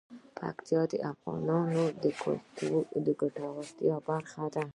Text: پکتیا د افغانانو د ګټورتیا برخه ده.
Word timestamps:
پکتیا 0.37 0.81
د 0.91 0.93
افغانانو 1.11 1.83
د 3.05 3.07
ګټورتیا 3.19 3.95
برخه 4.07 4.45
ده. 4.53 4.63